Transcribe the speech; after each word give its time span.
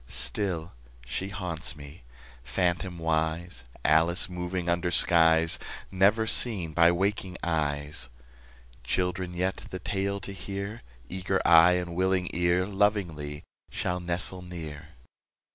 Still 0.07 0.71
she 1.05 1.29
haunts 1.29 1.75
me, 1.75 2.01
phantomwise, 2.43 3.65
Alice 3.85 4.27
moving 4.27 4.67
under 4.67 4.89
skies 4.89 5.59
Never 5.91 6.25
seen 6.25 6.73
by 6.73 6.91
waking 6.91 7.37
eyes. 7.43 8.09
Children 8.83 9.35
yet, 9.35 9.57
the 9.69 9.77
tale 9.77 10.19
to 10.21 10.31
hear, 10.33 10.81
Eager 11.07 11.39
eye 11.45 11.73
and 11.73 11.93
willing 11.95 12.31
ear, 12.33 12.65
Lovingly 12.65 13.43
shall 13.69 13.99
nestle 13.99 14.41
near. 14.41 14.87